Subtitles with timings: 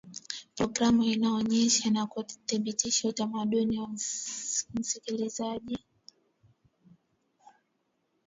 [0.55, 3.87] programu inaonesha na kuthibitisha utamaduni wa
[4.73, 5.79] msikilizaji